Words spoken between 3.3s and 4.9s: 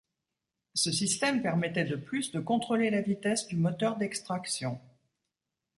du moteur d'extraction.